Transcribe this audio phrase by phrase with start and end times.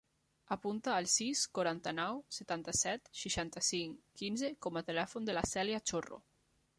[0.53, 6.19] Apunta el sis, quaranta-nou, setanta-set, seixanta-cinc, quinze com a telèfon de la Cèlia Chorro.